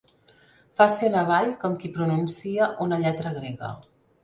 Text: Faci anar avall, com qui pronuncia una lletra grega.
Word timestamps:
Faci 0.79 1.03
anar 1.09 1.21
avall, 1.25 1.51
com 1.65 1.77
qui 1.85 1.93
pronuncia 1.99 2.73
una 2.89 3.01
lletra 3.05 3.37
grega. 3.39 3.73